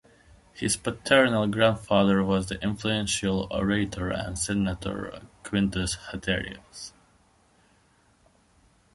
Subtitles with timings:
[0.55, 6.91] His paternal grandfather was the influential orator and senator Quintus Haterius.